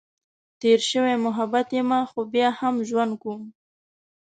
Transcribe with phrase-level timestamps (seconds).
[0.61, 3.43] تېر شوی محبت یمه، خو بیا هم ژوند کؤم.